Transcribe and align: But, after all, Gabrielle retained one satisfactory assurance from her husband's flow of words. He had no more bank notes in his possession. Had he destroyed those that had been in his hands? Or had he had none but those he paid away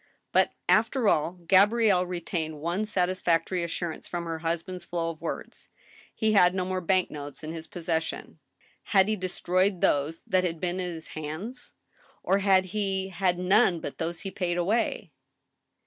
But, 0.31 0.53
after 0.67 1.07
all, 1.07 1.33
Gabrielle 1.47 2.07
retained 2.07 2.59
one 2.59 2.85
satisfactory 2.85 3.63
assurance 3.63 4.07
from 4.07 4.25
her 4.25 4.39
husband's 4.39 4.83
flow 4.83 5.11
of 5.11 5.21
words. 5.21 5.69
He 6.15 6.33
had 6.33 6.55
no 6.55 6.65
more 6.65 6.81
bank 6.81 7.11
notes 7.11 7.43
in 7.43 7.51
his 7.51 7.67
possession. 7.67 8.39
Had 8.85 9.07
he 9.07 9.15
destroyed 9.15 9.79
those 9.81 10.23
that 10.25 10.43
had 10.43 10.59
been 10.59 10.79
in 10.79 10.91
his 10.91 11.09
hands? 11.09 11.73
Or 12.23 12.39
had 12.39 12.65
he 12.73 13.09
had 13.09 13.37
none 13.37 13.79
but 13.79 13.99
those 13.99 14.21
he 14.21 14.31
paid 14.31 14.57
away 14.57 15.11